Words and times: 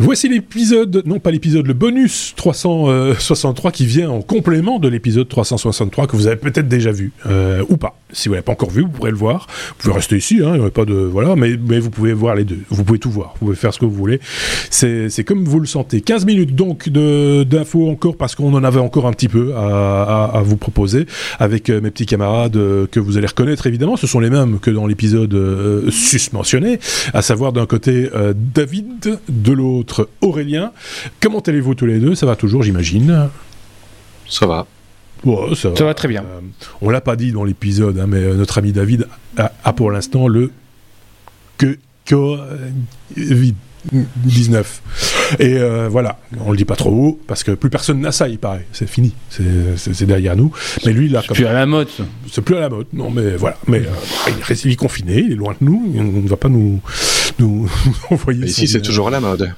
Voici 0.00 0.28
l'épisode, 0.28 1.02
non 1.06 1.18
pas 1.18 1.32
l'épisode, 1.32 1.66
le 1.66 1.74
bonus 1.74 2.32
363 2.36 3.72
qui 3.72 3.84
vient 3.84 4.10
en 4.10 4.22
complément 4.22 4.78
de 4.78 4.88
l'épisode 4.88 5.28
363 5.28 6.06
que 6.06 6.14
vous 6.16 6.28
avez 6.28 6.36
peut-être 6.36 6.68
déjà 6.68 6.92
vu, 6.92 7.12
euh, 7.26 7.64
ou 7.68 7.76
pas. 7.76 7.98
Si 8.12 8.28
vous 8.28 8.34
l'avez 8.34 8.44
pas 8.44 8.52
encore 8.52 8.70
vu, 8.70 8.82
vous 8.82 8.88
pourrez 8.88 9.10
le 9.10 9.16
voir. 9.16 9.46
Vous 9.68 9.74
pouvez 9.82 9.94
rester 9.94 10.16
ici, 10.16 10.36
hein, 10.42 10.48
il 10.50 10.54
n'y 10.54 10.58
aurait 10.60 10.70
pas 10.70 10.84
de... 10.86 10.94
Voilà, 10.94 11.36
mais, 11.36 11.56
mais 11.68 11.78
vous 11.78 11.90
pouvez 11.90 12.12
voir 12.14 12.34
les 12.34 12.44
deux. 12.44 12.60
Vous 12.70 12.82
pouvez 12.84 12.98
tout 12.98 13.10
voir, 13.10 13.34
vous 13.40 13.46
pouvez 13.46 13.56
faire 13.56 13.74
ce 13.74 13.78
que 13.78 13.84
vous 13.84 13.94
voulez. 13.94 14.20
C'est 14.70 15.24
comme 15.26 15.44
vous 15.44 15.60
le 15.60 15.66
sentez. 15.66 16.00
15 16.00 16.24
minutes 16.24 16.54
donc 16.54 16.88
d'infos 16.88 17.90
encore, 17.90 18.16
parce 18.16 18.34
qu'on 18.34 18.54
en 18.54 18.64
avait 18.64 18.80
encore 18.80 19.06
un 19.06 19.12
petit 19.12 19.28
peu 19.28 19.54
à, 19.54 20.24
à- 20.30 20.38
à 20.38 20.42
vous 20.42 20.56
proposer, 20.56 21.06
avec 21.38 21.68
euh, 21.70 21.80
mes 21.80 21.90
petits 21.90 22.06
camarades 22.06 22.56
euh, 22.56 22.86
que 22.90 22.98
vous 23.00 23.18
allez 23.18 23.26
reconnaître 23.26 23.66
évidemment. 23.66 23.96
Ce 23.96 24.06
sont 24.06 24.20
les 24.20 24.30
mêmes 24.30 24.58
que 24.58 24.70
dans 24.70 24.86
l'épisode 24.86 25.34
euh, 25.34 25.90
susmentionné, 25.90 26.78
à 27.12 27.20
savoir 27.22 27.52
d'un 27.52 27.66
côté 27.66 28.08
euh, 28.14 28.32
David, 28.36 29.18
de 29.28 29.52
l'autre 29.52 30.08
Aurélien. 30.22 30.72
Comment 31.20 31.40
allez-vous 31.40 31.74
tous 31.74 31.86
les 31.86 31.98
deux? 31.98 32.14
Ça 32.14 32.24
va 32.26 32.36
toujours, 32.36 32.62
j'imagine? 32.62 33.28
Ça 34.28 34.46
va. 34.46 34.66
Ça 35.54 35.70
va. 35.70 35.76
Ça 35.76 35.84
va 35.84 35.94
très 35.94 36.08
bien. 36.08 36.22
Euh, 36.22 36.40
on 36.80 36.90
l'a 36.90 37.00
pas 37.00 37.16
dit 37.16 37.32
dans 37.32 37.44
l'épisode, 37.44 37.98
hein, 37.98 38.06
mais 38.08 38.18
euh, 38.18 38.34
notre 38.34 38.58
ami 38.58 38.72
David 38.72 39.06
a, 39.36 39.52
a 39.64 39.72
pour 39.72 39.90
l'instant 39.90 40.28
le 40.28 40.50
que 41.58 41.78
Covid 42.08 43.54
19 43.92 44.82
et 45.38 45.54
euh, 45.56 45.88
voilà 45.88 46.18
on 46.44 46.50
le 46.50 46.56
dit 46.56 46.64
pas 46.64 46.74
trop 46.76 46.90
haut 46.90 47.20
parce 47.26 47.44
que 47.44 47.52
plus 47.52 47.70
personne 47.70 48.00
n'a 48.00 48.12
ça 48.12 48.28
il 48.28 48.38
paraît 48.38 48.66
c'est 48.72 48.88
fini 48.88 49.14
c'est- 49.30 50.04
derrière 50.04 50.36
nous 50.36 50.52
mais 50.84 50.92
lui 50.92 51.06
il 51.06 51.16
a 51.16 51.22
C'est 51.22 51.32
plus 51.34 51.46
à 51.46 51.52
la 51.52 51.64
mode. 51.64 51.88
c'est 52.30 52.42
plus 52.42 52.56
à 52.56 52.60
la 52.60 52.68
mode 52.70 52.86
non 52.92 53.10
mais 53.10 53.36
voilà 53.36 53.56
mais 53.66 53.78
euh, 53.78 53.90
il 54.36 54.42
reste 54.42 54.64
il 54.64 54.72
est 54.72 54.76
confiné 54.76 55.18
il 55.18 55.32
est 55.32 55.36
loin 55.36 55.54
de 55.60 55.64
nous 55.64 55.92
il 55.94 56.22
ne 56.24 56.28
va 56.28 56.36
pas 56.36 56.48
nous 56.48 56.80
nous 57.38 57.68
envoyer 58.10 58.46
ici, 58.46 58.66
c'est 58.66 58.82
toujours 58.82 59.08
à 59.08 59.10
la 59.12 59.20
mode. 59.20 59.52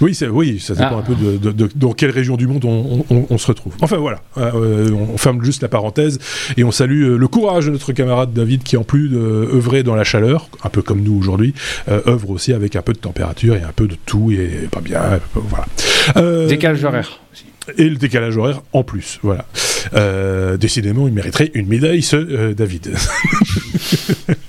Oui, 0.00 0.14
ça 0.14 0.26
dépend 0.74 0.88
Ah. 0.92 0.96
un 0.98 1.02
peu 1.02 1.14
de, 1.14 1.36
de- 1.36 1.52
de- 1.52 1.70
dans 1.74 1.92
quelle 1.92 2.10
région 2.10 2.36
du 2.36 2.46
monde 2.46 2.64
on, 2.64 3.04
on- 3.10 3.26
on 3.30 3.38
se 3.38 3.46
retrouve. 3.46 3.74
Enfin 3.80 3.96
voilà, 3.96 4.20
Euh, 4.36 4.90
on 4.92 5.16
ferme 5.18 5.44
juste 5.44 5.62
la 5.62 5.68
parenthèse 5.68 6.18
et 6.56 6.64
on 6.64 6.70
salue 6.70 7.04
euh, 7.04 7.16
le 7.18 7.28
courage 7.28 7.66
de 7.66 7.70
notre 7.70 7.92
camarade 7.92 8.32
David 8.32 8.62
qui, 8.62 8.76
en 8.76 8.84
plus 8.84 9.08
d'œuvrer 9.08 9.82
dans 9.82 9.94
la 9.94 10.04
chaleur, 10.04 10.48
un 10.64 10.68
peu 10.68 10.82
comme 10.82 11.00
nous 11.02 11.16
aujourd'hui, 11.18 11.54
euh, 11.88 12.00
œuvre 12.06 12.30
aussi 12.30 12.52
avec 12.52 12.76
un 12.76 12.82
peu 12.82 12.92
de 12.92 12.98
température 12.98 13.54
et 13.56 13.62
un 13.62 13.72
peu 13.74 13.86
de 13.86 13.96
tout 14.06 14.30
et 14.32 14.68
pas 14.70 14.80
bien. 14.80 15.00
euh, 15.02 15.18
Voilà. 15.34 15.66
Euh, 16.16 16.46
Décalage 16.48 16.84
horaire. 16.84 17.20
aussi. 17.32 17.44
et 17.76 17.88
le 17.88 17.96
décalage 17.96 18.36
horaire 18.36 18.62
en 18.72 18.82
plus. 18.82 19.18
Voilà. 19.22 19.44
Euh, 19.94 20.56
décidément, 20.56 21.06
il 21.06 21.14
mériterait 21.14 21.50
une 21.54 21.66
médaille, 21.68 22.02
ce 22.02 22.16
euh, 22.16 22.54
David. 22.54 22.90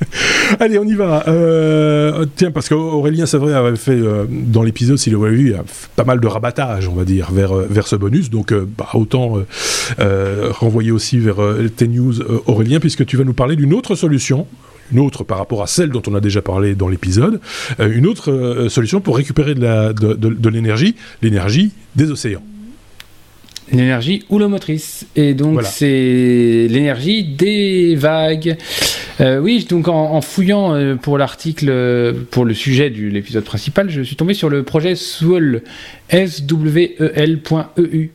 Allez, 0.60 0.80
on 0.80 0.84
y 0.86 0.94
va. 0.94 1.24
Euh, 1.28 2.26
tiens, 2.36 2.52
parce 2.52 2.70
qu'Aurélien, 2.70 3.26
c'est 3.26 3.38
vrai, 3.38 3.54
avait 3.54 3.76
fait 3.76 3.92
euh, 3.92 4.26
dans 4.30 4.64
l'épisode, 4.64 4.98
s'il 4.98 5.14
l'avait 5.14 5.30
vu, 5.32 5.50
il 5.50 5.54
a 5.56 5.64
fait 5.66 5.90
pas 5.96 6.04
mal 6.04 6.20
de 6.20 6.28
rabattage, 6.28 6.88
on 6.88 6.96
va 6.96 7.06
dire, 7.06 7.32
vers, 7.32 7.56
euh, 7.56 7.68
vers 7.70 7.88
ce 7.88 7.96
bonus. 7.96 8.30
Donc, 8.30 8.52
euh, 8.52 8.68
bah, 8.78 8.90
autant 8.94 9.38
renvoyer 10.00 10.92
aussi 10.92 11.20
vers 11.20 11.38
tes 11.76 11.88
news, 11.88 12.14
Aurélien, 12.48 12.80
puisque 12.80 13.06
tu 13.06 13.18
vas 13.18 13.24
nous 13.24 13.34
parler 13.34 13.56
d'une 13.56 13.74
autre 13.74 13.96
solution. 13.96 14.48
Une 14.92 15.00
autre 15.00 15.24
par 15.24 15.38
rapport 15.38 15.62
à 15.62 15.68
celle 15.68 15.90
dont 15.90 16.02
on 16.08 16.16
a 16.16 16.20
déjà 16.20 16.42
parlé 16.42 16.74
dans 16.74 16.88
l'épisode, 16.88 17.40
une 17.80 18.08
autre 18.08 18.66
solution 18.70 19.02
pour 19.02 19.18
récupérer 19.18 19.54
de 19.54 20.50
l'énergie, 20.50 20.96
l'énergie 21.22 21.72
des 21.96 22.10
océans. 22.10 22.42
L'énergie 23.72 24.26
houlomotrice. 24.30 25.06
Et 25.16 25.36
donc, 25.36 25.54
Voilà. 25.54 25.68
c'est 25.68 26.68
l'énergie 26.70 27.24
des 27.24 27.96
vagues. 27.96 28.58
Euh, 29.22 29.40
oui, 29.40 29.66
donc 29.70 29.88
en, 29.88 30.22
fouillant 30.22 30.74
euh, 30.74 30.96
pour 30.96 31.18
l'article, 31.18 31.68
euh, 31.70 32.14
pour 32.32 32.46
le 32.46 32.54
sujet 32.54 32.90
de 32.90 33.08
l'épisode 33.08 33.44
principal, 33.44 33.90
je 33.90 34.02
suis 34.02 34.16
tombé 34.16 34.34
sur 34.34 34.50
le 34.50 34.64
projet 34.64 34.96
Swell, 34.96 35.62
S-W-E-L.eu. 36.10 38.12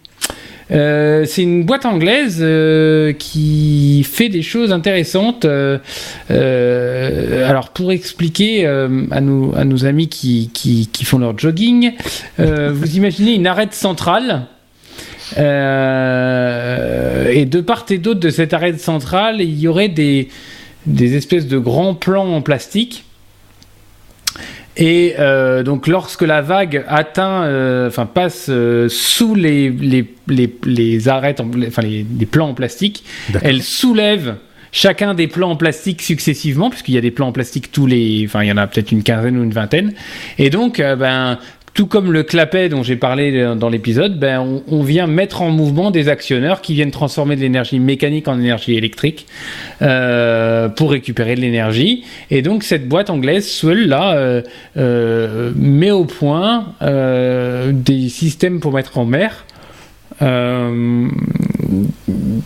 Euh, 0.70 1.26
c'est 1.26 1.42
une 1.42 1.64
boîte 1.64 1.84
anglaise 1.84 2.42
qui 3.18 4.02
fait 4.10 4.30
des 4.30 4.40
choses 4.40 4.72
intéressantes. 4.72 5.46
Alors 6.30 7.68
pour 7.74 7.92
expliquer 7.92 8.66
à, 8.66 9.20
nos, 9.20 9.84
amis 9.84 10.08
qui, 10.08 10.88
font 11.04 11.18
leur 11.18 11.38
jogging, 11.38 11.92
vous 12.38 12.96
imaginez 12.96 13.34
une 13.34 13.46
arête 13.46 13.74
centrale. 13.74 14.46
Et 15.36 15.42
de 17.44 17.60
part 17.60 17.84
et 17.90 17.98
d'autre 17.98 18.20
de 18.20 18.30
cette 18.30 18.54
arête 18.54 18.80
centrale, 18.80 19.42
il 19.42 19.58
y 19.58 19.68
aurait 19.68 19.90
des, 19.90 20.28
des 20.86 21.16
espèces 21.16 21.46
de 21.46 21.58
grands 21.58 21.94
plans 21.94 22.34
en 22.34 22.42
plastique. 22.42 23.04
Et 24.76 25.14
euh, 25.20 25.62
donc 25.62 25.86
lorsque 25.86 26.22
la 26.22 26.42
vague 26.42 26.84
atteint, 26.88 27.44
euh, 27.44 27.86
enfin 27.86 28.06
passe 28.06 28.46
euh, 28.48 28.88
sous 28.88 29.36
les, 29.36 29.70
les, 29.70 30.12
les, 30.26 30.52
les 30.64 31.08
arêtes, 31.08 31.40
en- 31.40 31.48
enfin 31.68 31.82
les, 31.82 32.04
les 32.18 32.26
plans 32.26 32.48
en 32.48 32.54
plastique, 32.54 33.04
elle 33.42 33.62
soulève 33.62 34.34
chacun 34.72 35.14
des 35.14 35.28
plans 35.28 35.52
en 35.52 35.56
plastique 35.56 36.02
successivement, 36.02 36.70
puisqu'il 36.70 36.94
y 36.94 36.98
a 36.98 37.00
des 37.00 37.12
plans 37.12 37.28
en 37.28 37.32
plastique 37.32 37.70
tous 37.70 37.86
les, 37.86 38.24
enfin 38.26 38.42
il 38.42 38.48
y 38.48 38.52
en 38.52 38.56
a 38.56 38.66
peut-être 38.66 38.90
une 38.90 39.04
quinzaine 39.04 39.38
ou 39.38 39.44
une 39.44 39.52
vingtaine. 39.52 39.92
Et 40.38 40.50
donc, 40.50 40.78
ben 40.78 41.38
tout 41.74 41.86
comme 41.88 42.12
le 42.12 42.22
clapet 42.22 42.68
dont 42.68 42.84
j'ai 42.84 42.94
parlé 42.94 43.36
euh, 43.36 43.56
dans 43.56 43.68
l'épisode, 43.68 44.18
ben, 44.18 44.62
on, 44.68 44.82
vient 44.84 45.08
mettre 45.08 45.42
en 45.42 45.50
mouvement 45.50 45.90
des 45.90 46.08
actionneurs 46.08 46.60
qui 46.60 46.74
viennent 46.74 46.92
transformer 46.92 47.34
de 47.34 47.40
l'énergie 47.40 47.80
mécanique 47.80 48.28
en 48.28 48.38
énergie 48.38 48.76
électrique 48.76 49.26
euh, 49.82 50.68
pour 50.68 50.92
récupérer 50.92 51.34
de 51.34 51.40
l'énergie. 51.40 52.04
Et 52.30 52.42
donc 52.42 52.62
cette 52.62 52.88
boîte 52.88 53.10
anglaise, 53.10 53.48
Swell, 53.48 53.88
là, 53.88 54.14
euh, 54.76 55.52
met 55.56 55.90
au 55.90 56.04
point 56.04 56.74
des 56.80 58.08
systèmes 58.08 58.60
pour 58.60 58.72
mettre 58.72 58.98
en 58.98 59.04
mer. 59.04 59.44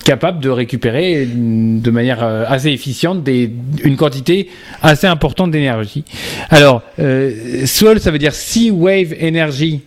Capable 0.04 0.40
de 0.40 0.50
récupérer 0.50 1.26
de 1.26 1.90
manière 1.90 2.22
euh, 2.22 2.44
assez 2.48 2.70
efficiente 2.70 3.22
des, 3.22 3.50
une 3.84 3.96
quantité 3.96 4.48
assez 4.82 5.06
importante 5.06 5.50
d'énergie. 5.50 6.04
Alors, 6.50 6.82
euh, 6.98 7.66
SWOL, 7.66 8.00
ça 8.00 8.10
veut 8.10 8.18
dire 8.18 8.32
Sea 8.32 8.70
Wave 8.70 9.14
Energy, 9.20 9.80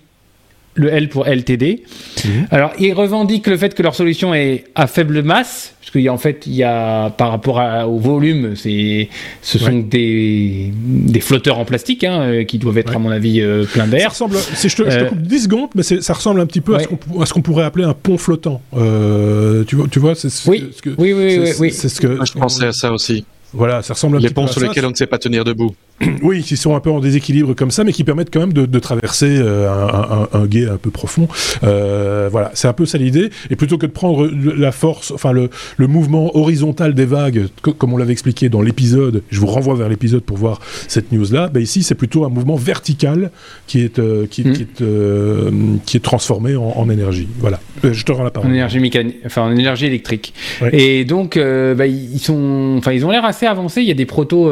le 0.75 0.89
L 0.89 1.09
pour 1.09 1.27
LTD. 1.27 1.83
Mhm. 2.23 2.47
Alors, 2.51 2.71
ils 2.79 2.93
revendiquent 2.93 3.47
le 3.47 3.57
fait 3.57 3.73
que 3.75 3.83
leur 3.83 3.93
solution 3.95 4.33
est 4.33 4.63
à 4.75 4.87
faible 4.87 5.21
masse, 5.21 5.73
parce 5.81 5.91
qu'en 6.05 6.17
fait, 6.17 6.43
il 6.47 6.53
y 6.55 6.63
a, 6.63 7.09
par 7.09 7.29
rapport 7.31 7.59
à- 7.59 7.87
au 7.87 7.97
volume, 7.97 8.55
c'est, 8.55 9.09
ce 9.41 9.59
sont 9.59 9.65
Ouais. 9.65 9.81
des, 9.83 10.71
des 10.73 11.19
flotteurs 11.19 11.59
en 11.59 11.65
plastique, 11.65 12.03
hein, 12.05 12.21
euh, 12.21 12.43
qui 12.45 12.57
doivent 12.57 12.77
être, 12.77 12.89
Ouais. 12.91 12.95
à 12.95 12.99
mon 12.99 13.09
avis, 13.09 13.41
euh, 13.41 13.65
plein 13.65 13.85
Ça 13.85 13.91
d'air. 13.91 14.09
ressemble, 14.11 14.37
si 14.37 14.69
je 14.69 14.75
te, 14.77 14.89
je 14.89 14.97
te 14.97 15.03
Euh, 15.03 15.09
coupe 15.09 15.21
10 15.21 15.43
secondes, 15.43 15.69
mais 15.75 15.83
ça 15.83 16.13
ressemble 16.13 16.39
un 16.39 16.45
petit 16.45 16.61
peu 16.61 16.73
à 16.75 16.77
Ouais. 16.77 16.83
ce 16.83 16.87
qu'on 16.87 16.95
pou- 16.95 17.21
à 17.21 17.25
ce 17.25 17.33
qu'on 17.33 17.41
pourrait 17.41 17.65
appeler 17.65 17.83
un 17.85 17.93
pont 17.93 18.17
flottant. 18.17 18.61
Euh, 18.77 19.63
tu 19.65 19.75
vois, 19.75 19.87
tu 19.91 19.99
vois 19.99 20.15
c'est 20.15 20.29
ce, 20.29 20.49
Oui, 20.49 20.69
ce 20.75 20.81
que, 20.81 20.89
oui, 20.97 21.13
oui, 21.13 21.31
c'est- 21.31 21.39
oui, 21.39 21.51
oui. 21.59 21.71
c'est 21.71 21.89
ce 21.89 21.99
que. 21.99 22.07
Moi, 22.07 22.25
je 22.25 22.33
pensais 22.33 22.65
à 22.65 22.71
ça 22.71 22.91
aussi. 22.91 23.25
Voilà, 23.53 23.81
ça 23.81 23.93
ressemble 23.93 24.15
un 24.15 24.19
Les 24.19 24.27
petit 24.27 24.33
peu 24.33 24.41
ponts 24.41 24.47
à 24.47 24.51
sur 24.51 24.61
ça. 24.61 24.67
lesquels 24.67 24.85
on 24.85 24.91
ne 24.91 24.95
sait 24.95 25.07
pas 25.07 25.17
tenir 25.17 25.43
debout. 25.43 25.75
Oui, 26.21 26.41
qui 26.43 26.57
sont 26.57 26.75
un 26.75 26.79
peu 26.79 26.89
en 26.91 26.99
déséquilibre 26.99 27.53
comme 27.55 27.71
ça, 27.71 27.83
mais 27.83 27.91
qui 27.93 28.03
permettent 28.03 28.31
quand 28.33 28.39
même 28.39 28.53
de, 28.53 28.65
de 28.65 28.79
traverser 28.79 29.37
euh, 29.39 29.69
un, 29.71 30.27
un, 30.35 30.39
un 30.41 30.45
guet 30.45 30.67
un 30.67 30.77
peu 30.77 30.89
profond. 30.91 31.27
Euh, 31.63 32.27
voilà, 32.31 32.51
c'est 32.53 32.67
un 32.67 32.73
peu 32.73 32.85
ça 32.85 32.97
l'idée. 32.97 33.29
Et 33.49 33.55
plutôt 33.55 33.77
que 33.77 33.85
de 33.85 33.91
prendre 33.91 34.29
la 34.57 34.71
force, 34.71 35.11
enfin 35.11 35.31
le, 35.31 35.49
le 35.77 35.87
mouvement 35.87 36.35
horizontal 36.37 36.93
des 36.93 37.05
vagues, 37.05 37.47
co- 37.61 37.73
comme 37.73 37.93
on 37.93 37.97
l'avait 37.97 38.13
expliqué 38.13 38.49
dans 38.49 38.61
l'épisode, 38.61 39.23
je 39.29 39.39
vous 39.39 39.47
renvoie 39.47 39.75
vers 39.75 39.89
l'épisode 39.89 40.21
pour 40.23 40.37
voir 40.37 40.59
cette 40.87 41.11
news-là. 41.11 41.49
Ben 41.49 41.61
ici, 41.61 41.83
c'est 41.83 41.95
plutôt 41.95 42.25
un 42.25 42.29
mouvement 42.29 42.55
vertical 42.55 43.31
qui 43.67 43.81
est 43.81 43.99
euh, 43.99 44.25
qui, 44.29 44.41
Mm. 44.43 44.53
qui 44.53 44.61
est 44.63 44.81
euh, 44.81 45.51
qui 45.85 45.97
est 45.97 46.01
transformé 46.01 46.55
en, 46.55 46.63
en 46.75 46.89
énergie. 46.89 47.27
Voilà. 47.39 47.59
Je 47.83 48.03
te 48.03 48.11
rends 48.11 48.23
la 48.23 48.29
En 48.29 48.31
parole. 48.31 48.51
énergie 48.51 48.79
mécanique, 48.79 49.17
enfin 49.25 49.43
en 49.43 49.51
énergie 49.51 49.85
électrique. 49.85 50.33
Et 50.71 51.05
donc, 51.05 51.37
bah, 51.37 51.85
ils 51.87 52.19
sont, 52.19 52.75
enfin 52.77 52.91
ils 52.91 53.05
ont 53.05 53.11
l'air 53.11 53.25
assez 53.25 53.45
avancés. 53.45 53.81
Il 53.81 53.87
y 53.87 53.91
a 53.91 53.95
des 53.95 54.05
protos 54.05 54.49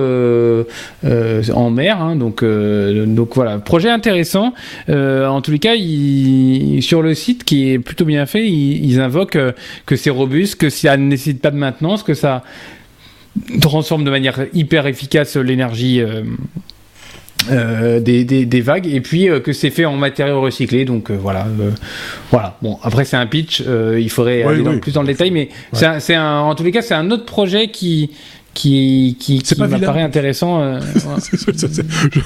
en 1.53 1.69
mer, 1.69 2.01
hein, 2.01 2.15
donc 2.15 2.43
euh, 2.43 3.05
donc 3.05 3.35
voilà, 3.35 3.57
projet 3.59 3.89
intéressant. 3.89 4.53
Euh, 4.89 5.27
en 5.27 5.41
tous 5.41 5.51
les 5.51 5.59
cas, 5.59 5.73
sur 6.81 7.01
le 7.01 7.13
site 7.13 7.43
qui 7.43 7.69
est 7.71 7.79
plutôt 7.79 8.05
bien 8.05 8.25
fait, 8.25 8.47
ils, 8.47 8.85
ils 8.85 8.99
invoquent 8.99 9.35
euh, 9.35 9.51
que 9.85 9.95
c'est 9.95 10.09
robuste, 10.09 10.55
que 10.55 10.69
ça 10.69 10.97
ne 10.97 11.05
nécessite 11.05 11.41
pas 11.41 11.51
de 11.51 11.57
maintenance, 11.57 12.03
que 12.03 12.13
ça 12.13 12.43
transforme 13.61 14.03
de 14.03 14.09
manière 14.11 14.45
hyper 14.53 14.87
efficace 14.87 15.35
l'énergie. 15.37 16.01
euh, 16.01 16.23
euh, 17.49 18.01
des, 18.01 18.25
des, 18.25 18.45
des 18.45 18.59
vagues 18.61 18.85
et 18.85 18.99
puis 18.99 19.29
euh, 19.29 19.39
que 19.39 19.53
c'est 19.53 19.69
fait 19.69 19.85
en 19.85 19.95
matériaux 19.95 20.41
recyclés 20.41 20.83
donc 20.83 21.09
euh, 21.09 21.15
voilà 21.15 21.47
euh, 21.61 21.71
voilà 22.31 22.57
bon 22.61 22.77
après 22.83 23.05
c'est 23.05 23.15
un 23.15 23.25
pitch 23.27 23.63
euh, 23.65 23.97
il 23.97 24.09
faudrait 24.09 24.43
Oui, 24.45 24.55
aller 24.55 24.63
dans- 24.63 24.77
plus 24.77 24.91
dans 24.91 25.01
le 25.03 25.07
détail 25.07 25.31
mais 25.31 25.47
c'est 25.71 26.17
en 26.17 26.53
tous 26.53 26.63
les 26.63 26.71
cas 26.71 26.81
c'est 26.81 26.95
un 26.95 27.09
autre 27.11 27.23
projet 27.23 27.69
qui 27.69 28.11
qui 28.53 29.15
qui, 29.19 29.39
qui 29.41 29.59
m'apparaît 29.59 30.01
intéressant 30.01 30.61
euh, 30.61 30.79
voilà. 30.95 31.17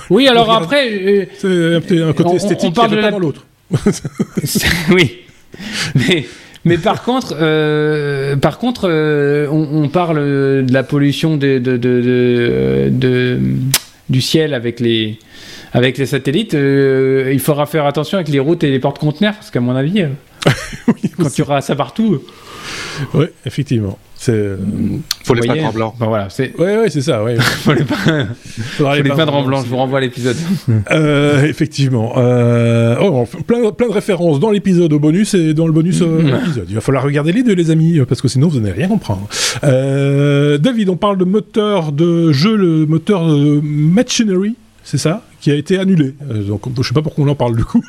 Oui 0.10 0.28
alors 0.28 0.52
après 0.52 0.90
euh, 0.92 1.25
c'est 1.38 2.02
un, 2.02 2.14
côté 2.14 2.30
On- 2.30 2.36
esthétique 2.36 2.70
on 2.70 2.74
parle 2.74 2.92
de 2.92 2.96
la- 2.98 3.12
dans 3.12 3.20
l'autre. 3.20 3.46
oui 4.92 5.18
mais 5.96 6.25
mais 6.66 6.78
par 6.78 7.04
contre, 7.04 7.36
euh, 7.40 8.38
par 8.38 8.58
contre, 8.58 8.88
on, 9.52 9.84
on 9.84 9.90
parle 9.90 10.18
de 10.18 10.66
la 10.74 10.84
pollution 10.84 11.36
de, 11.36 11.58
de, 11.60 11.75
de, 11.75 12.02
de- 12.02 12.90
de- 12.90 13.40
du 14.10 14.22
ciel 14.22 14.54
avec 14.54 14.80
les 14.80 15.18
avec 15.74 15.98
les 15.98 16.06
satellites, 16.06 16.54
euh, 16.54 17.31
il 17.34 17.40
faudra 17.40 17.66
faire 17.66 17.86
attention 17.86 18.18
avec 18.18 18.30
les 18.30 18.40
routes 18.40 18.64
et 18.64 18.69
les 18.72 18.80
portes-conteneurs, 18.80 19.34
parce 19.34 19.50
qu'à 19.52 19.60
mon 19.60 19.76
avis, 19.76 20.04
euh, 20.04 20.08
quand 21.18 21.30
tu 21.33 21.41
auras 21.41 21.62
ça 21.62 21.75
partout, 21.75 22.21
Oui, 23.13 23.25
effectivement. 23.45 23.97
C'est. 24.15 24.31
euh, 24.31 24.57
Faut 25.25 25.33
les 25.33 25.45
peindre 25.45 25.65
en 25.65 25.74
blanc. 25.74 25.95
ben 26.00 26.06
voilà, 26.06 26.30
c'est. 26.30 26.56
Ouais, 26.57 26.77
ouais, 26.77 26.89
c'est 26.89 27.01
ça. 27.01 27.21
Ouais. 27.25 27.35
Faut 27.39 27.74
les 27.74 27.83
peindre, 27.83 28.27
Faudra 28.77 28.91
faut 28.95 28.97
les 28.97 29.03
les 29.03 29.15
peindre 29.15 29.33
en 29.35 29.39
aussi. 29.39 29.47
blanc. 29.47 29.62
Je 29.63 29.69
vous 29.69 29.75
renvoie 29.75 29.97
à 29.97 30.01
l'épisode. 30.01 30.38
Euh, 30.91 31.44
effectivement. 31.45 32.13
Euh, 32.15 32.95
oh, 33.01 33.25
plein, 33.45 33.69
plein 33.71 33.88
de 33.89 33.94
références 33.94 34.39
dans 34.39 34.50
l'épisode 34.50 34.94
au 34.94 35.00
bonus 35.00 35.33
et 35.33 35.53
dans 35.53 35.65
le 35.68 35.74
bonus 35.74 36.01
euh, 36.01 36.19
à 36.19 36.39
l'épisode. 36.39 36.68
Il 36.69 36.75
va 36.75 36.80
falloir 36.81 37.03
regarder 37.03 37.33
les 37.33 37.44
deux, 37.44 37.53
les 37.53 37.69
amis, 37.69 38.00
parce 38.07 38.21
que 38.21 38.30
sinon 38.30 38.47
vous 38.47 38.62
n'allez 38.62 38.74
rien 38.80 38.88
comprendre. 38.88 39.27
Euh, 39.65 40.57
David, 40.57 40.88
on 40.88 40.95
parle 40.95 41.18
de 41.18 41.25
moteur 41.25 41.91
de 41.91 42.31
jeu, 42.31 42.56
le 42.56 42.85
moteur 42.85 43.27
de 43.27 43.59
Machinery, 43.62 44.56
c'est 44.85 44.97
ça, 44.97 45.25
qui 45.41 45.51
a 45.51 45.56
été 45.56 45.77
annulé. 45.77 46.13
Euh, 46.31 46.44
donc 46.44 46.62
je 46.81 46.88
sais 46.88 46.94
pas 46.94 47.01
pourquoi 47.01 47.25
on 47.25 47.27
en 47.27 47.35
parle 47.35 47.57
du 47.57 47.65
coup. 47.65 47.83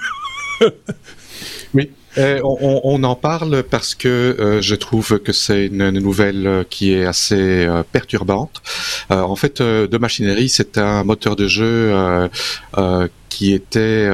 Euh, 2.19 2.41
on, 2.45 2.81
on- 2.85 3.03
en 3.05 3.17
parle 3.17 3.65
parce 3.65 3.95
que 3.95 4.09
euh, 4.09 4.63
je 4.63 4.75
trouve 4.75 5.19
que 5.19 5.33
c'est 5.33 5.67
une, 5.67 5.91
nouvelle 5.91 6.47
euh, 6.47 6.65
qui 6.69 6.93
est 6.93 7.05
assez 7.05 7.35
euh, 7.67 7.83
perturbante. 7.83 8.63
Euh, 9.11 9.21
en 9.21 9.37
fait, 9.37 9.61
de 9.61 9.99
machinerie, 9.99 10.49
c'est 10.49 10.79
un 10.79 11.05
moteur 11.05 11.37
de 11.37 11.49
jeu 11.49 11.93
qui 13.29 13.53
était 13.53 14.09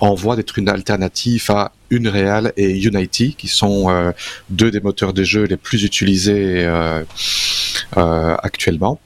en 0.00 0.14
voie 0.14 0.36
d'être 0.36 0.58
une 0.58 0.68
alternative 0.68 1.50
à 1.50 1.72
Unreal 1.90 2.52
et 2.58 2.70
Unity, 2.78 3.34
qui 3.36 3.48
sont 3.48 4.12
deux 4.50 4.70
des 4.70 4.80
moteurs 4.80 5.14
de 5.14 5.24
jeu 5.24 5.44
les 5.44 5.56
plus 5.56 5.84
utilisés 5.84 6.68
actuellement. 7.96 9.00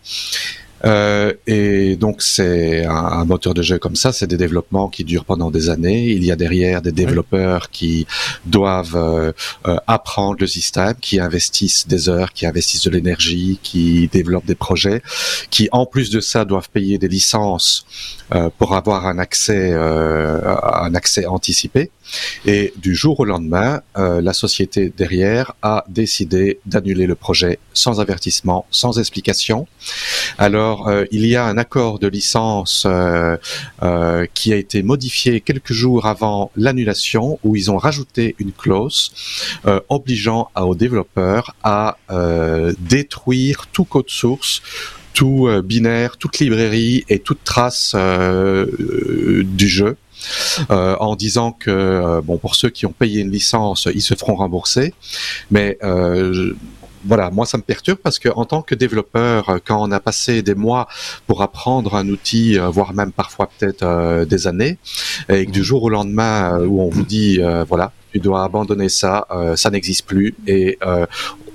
Euh, 0.85 1.33
et 1.47 1.97
donc 1.97 2.23
c'est 2.23 2.85
un, 2.85 2.95
un 2.95 3.25
moteur 3.25 3.55
de 3.55 3.63
jeu 3.63 3.79
comme 3.79 3.97
ça, 3.97 4.13
c'est 4.13 4.27
des 4.27 4.37
développements 4.37 4.89
qui 4.89 5.05
durent 5.05 5.25
pendant 5.25 5.51
des 5.51 5.71
années. 5.71 6.11
Il 6.11 6.25
y 6.25 6.33
a 6.33 6.37
derrière 6.37 6.83
des 6.83 6.93
développeurs 6.93 7.71
qui 7.71 8.07
doivent 8.45 8.97
euh, 8.97 9.33
euh, 9.67 9.77
apprendre 9.87 10.39
le 10.41 10.47
système, 10.47 10.95
qui 11.01 11.21
investissent 11.21 11.87
des 11.87 12.09
heures, 12.09 12.33
qui 12.33 12.47
investissent 12.47 12.85
de 12.85 12.91
l'énergie, 12.91 13.59
qui 13.63 14.09
développent 14.09 14.47
des 14.47 14.55
projets, 14.55 15.03
qui 15.51 15.69
en 15.73 15.87
plus 15.87 16.11
de 16.11 16.21
ça 16.21 16.45
doivent 16.45 16.71
payer 16.71 16.99
des 16.99 17.09
licences 17.09 17.85
euh, 18.35 18.51
pour 18.59 18.75
avoir 18.75 19.07
un 19.07 19.19
accès, 19.19 19.71
euh, 19.73 20.41
un 20.75 20.95
accès 20.95 21.27
anticipé. 21.27 21.91
Et 22.45 22.73
du 22.77 22.95
jour 22.95 23.21
au 23.21 23.25
lendemain, 23.25 23.83
euh, 23.97 24.21
la 24.21 24.33
société 24.33 24.93
derrière 24.97 25.55
a 25.63 25.85
décidé 25.89 26.61
d'annuler 26.67 27.07
le 27.07 27.15
projet 27.15 27.59
sans 27.73 28.01
avertissement, 28.01 28.67
sans 28.71 28.99
explication. 28.99 29.67
Alors, 30.39 30.89
euh, 30.89 31.05
il 31.11 31.27
y 31.27 31.37
a 31.37 31.45
un 31.45 31.59
accord 31.59 31.99
de 31.99 32.09
licence 32.09 32.87
euh, 32.87 33.37
qui 34.35 34.53
a 34.53 34.57
été 34.57 34.83
modifié 34.83 35.41
quelques 35.41 35.73
jours 35.73 36.07
avant 36.07 36.51
l'annulation, 36.57 37.39
où 37.45 37.57
ils 37.57 37.71
ont 37.71 37.79
rajouté 37.79 38.35
une 38.39 38.53
clause 38.53 39.13
obligeant 39.89 40.51
aux 40.57 40.75
développeurs 40.75 41.55
à 41.63 41.97
détruire 42.79 43.67
tout 43.73 43.85
code 43.85 44.09
source 44.09 44.63
tout 45.15 45.47
euh, 45.49 45.63
binaire, 45.63 46.17
toute 46.17 46.39
librairie 46.39 47.05
et 47.09 47.19
toute 47.19 47.45
trace 47.45 47.93
euh, 47.95 48.67
euh, 48.81 49.43
du 49.45 49.69
jeu. 49.69 49.97
euh, 50.71 50.95
en 51.01 51.17
disant 51.17 51.51
que 51.51 52.21
bon 52.23 52.39
pour 52.39 52.55
ceux 52.55 52.71
qui 52.71 52.87
ont 52.87 52.93
payé 52.93 53.21
une 53.23 53.31
licence, 53.33 53.89
ils 53.93 54.03
se 54.03 54.15
feront 54.15 54.37
rembourser, 54.37 54.95
mais 55.51 55.79
euh, 55.83 56.33
je- 56.33 56.55
voilà, 57.05 57.31
moi 57.33 57.45
ça 57.47 57.59
me 57.59 57.65
perturbe 57.65 57.99
parce 58.01 58.21
que 58.21 58.29
en 58.29 58.45
tant 58.45 58.63
que 58.63 58.77
développeur, 58.77 59.59
quand 59.65 59.83
on 59.83 59.91
a 59.91 59.99
passé 59.99 60.41
des 60.43 60.55
mois 60.55 60.87
pour 61.27 61.43
apprendre 61.43 61.97
un 61.97 62.09
outil, 62.09 62.57
voire 62.71 62.95
même 62.95 63.11
parfois 63.11 63.49
peut-être 63.59 63.83
euh, 63.83 64.25
des 64.25 64.47
années, 64.47 64.79
et 65.29 65.45
que 65.47 65.51
du 65.51 65.65
jour 65.65 65.83
au 65.83 65.89
lendemain 65.91 66.61
où 66.61 66.81
on 66.81 66.89
vous 66.89 67.03
dit 67.05 67.39
euh, 67.41 67.65
voilà, 67.65 67.91
tu 68.13 68.21
dois 68.21 68.45
abandonner 68.45 68.89
ça, 68.89 69.27
euh, 69.33 69.57
ça 69.57 69.71
n'existe 69.71 70.07
plus 70.07 70.37
et 70.47 70.79
euh, 70.87 71.07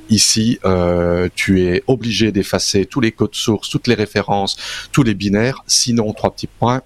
Ici, 0.09 0.59
euh, 0.63 1.27
tu 1.35 1.63
es 1.63 1.83
obligé 1.87 2.31
d'effacer 2.31 2.85
tous 2.85 3.01
les 3.01 3.11
codes 3.11 3.35
sources, 3.35 3.69
toutes 3.69 3.87
les 3.87 3.93
références, 3.93 4.57
tous 4.91 5.03
les 5.03 5.13
binaires, 5.13 5.63
sinon 5.67 6.13
trois 6.13 6.31
petits 6.31 6.47
points. 6.47 6.81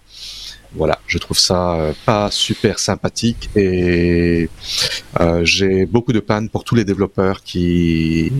Voilà, 0.73 0.99
je 1.05 1.17
trouve 1.17 1.37
ça 1.37 1.75
euh, 1.75 1.93
pas 2.05 2.31
super 2.31 2.79
sympathique 2.79 3.49
et 3.55 4.49
euh, 5.19 5.43
j'ai 5.43 5.85
beaucoup 5.85 6.13
de 6.13 6.21
panne 6.21 6.49
pour 6.49 6.63
tous 6.63 6.75
les 6.75 6.85
développeurs 6.85 7.43
qui 7.43 8.31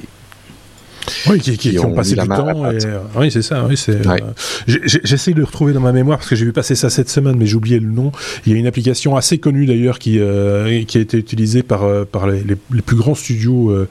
Oui, 1.30 1.40
qui, 1.40 1.52
qui- 1.52 1.58
Qui 1.58 1.70
qui 1.72 1.80
ont 1.80 1.92
ont 1.92 1.96
passé 1.96 2.16
du 2.16 2.28
temps. 2.28 2.72
et, 2.72 2.86
euh, 2.86 3.00
oui, 3.16 3.32
c'est 3.32 3.42
ça. 3.42 3.66
Oui, 3.68 3.78
c'est. 3.78 4.06
Ouais. 4.08 4.22
euh, 4.22 4.78
J'essaie 5.04 5.32
de 5.34 5.40
le 5.40 5.44
retrouver 5.46 5.74
dans 5.74 5.80
ma 5.80 5.92
mémoire 5.92 6.18
parce 6.18 6.30
que 6.30 6.36
j'ai 6.36 6.46
vu 6.46 6.54
passer 6.54 6.76
ça 6.76 6.90
cette 6.90 7.10
semaine, 7.10 7.36
mais 7.38 7.46
j'ai 7.46 7.56
oublié 7.56 7.80
le 7.80 7.88
nom. 7.90 8.12
Il 8.46 8.52
y 8.52 8.56
a 8.56 8.60
une 8.60 8.68
application 8.68 9.16
assez 9.16 9.38
connue 9.38 9.66
d'ailleurs 9.66 10.00
qui 10.00 10.20
euh, 10.20 10.84
qui 10.86 10.98
a 10.98 11.02
été 11.02 11.18
utilisée 11.18 11.64
par 11.64 11.82
par 12.06 12.28
les, 12.28 12.42
les- 12.44 12.58
les 12.74 12.82
plus 12.82 12.96
grands 12.98 13.16
studios. 13.16 13.70
euh, 13.72 13.88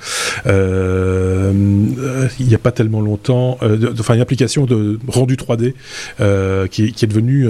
euh, 0.46 1.52
euh, 1.99 2.28
il 2.38 2.46
n'y 2.46 2.55
a 2.55 2.58
pas 2.58 2.72
tellement 2.72 3.00
longtemps. 3.00 3.58
Enfin, 3.99 4.14
une 4.14 4.20
application 4.20 4.67
de 4.67 4.99
rendu 5.08 5.37
3D 5.37 5.75
euh, 6.20 6.67
qui, 6.67 6.93
qui 6.93 7.05
est 7.05 7.08
devenue 7.08 7.49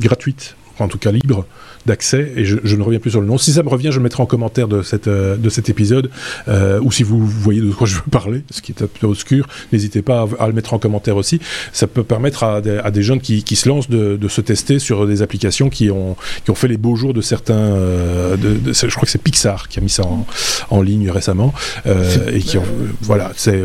gratuite, 0.00 0.56
en 0.78 0.88
tout 0.88 0.98
cas 0.98 1.12
libre 1.12 1.46
d'accès 1.86 2.32
et 2.36 2.44
je, 2.44 2.56
je 2.64 2.76
ne 2.76 2.82
reviens 2.82 2.98
plus 3.00 3.10
sur 3.12 3.20
le 3.20 3.26
nom. 3.26 3.38
Si 3.38 3.52
ça 3.52 3.62
me 3.62 3.68
revient, 3.68 3.90
je 3.90 3.96
le 3.98 4.02
mettrai 4.02 4.22
en 4.22 4.26
commentaire 4.26 4.68
de, 4.68 4.82
cette, 4.82 5.08
euh, 5.08 5.36
de 5.36 5.48
cet 5.48 5.68
épisode 5.68 6.10
euh, 6.48 6.80
ou 6.82 6.92
si 6.92 7.02
vous 7.02 7.26
voyez 7.26 7.60
de 7.60 7.70
quoi 7.70 7.86
je 7.86 7.96
veux 7.96 8.02
parler, 8.10 8.42
ce 8.50 8.60
qui 8.62 8.72
est 8.72 8.82
un 8.82 8.86
peu 8.86 9.06
obscur, 9.06 9.46
n'hésitez 9.72 10.02
pas 10.02 10.26
à, 10.38 10.44
à 10.44 10.46
le 10.48 10.52
mettre 10.52 10.74
en 10.74 10.78
commentaire 10.78 11.16
aussi. 11.16 11.40
Ça 11.72 11.86
peut 11.86 12.02
permettre 12.04 12.44
à 12.44 12.60
des, 12.60 12.78
à 12.78 12.90
des 12.90 13.02
jeunes 13.02 13.20
qui, 13.20 13.42
qui 13.44 13.56
se 13.56 13.68
lancent 13.68 13.88
de, 13.90 14.16
de 14.16 14.28
se 14.28 14.40
tester 14.40 14.78
sur 14.78 15.06
des 15.06 15.22
applications 15.22 15.68
qui 15.70 15.90
ont, 15.90 16.16
qui 16.44 16.50
ont 16.50 16.54
fait 16.54 16.68
les 16.68 16.76
beaux 16.76 16.96
jours 16.96 17.14
de 17.14 17.20
certains. 17.20 17.54
euh, 17.54 18.36
de, 18.36 18.54
de- 18.54 18.72
je 18.72 18.86
crois 18.88 19.04
que 19.04 19.10
c'est 19.10 19.22
Pixar 19.22 19.68
qui 19.68 19.78
a 19.78 19.82
mis 19.82 19.88
ça 19.90 20.04
en, 20.04 20.26
en 20.70 20.82
ligne 20.82 21.10
récemment 21.10 21.52
euh, 21.86 22.30
et 22.32 22.40
qui 22.40 22.58
ont, 22.58 22.64
voilà, 23.00 23.32
c'est 23.36 23.60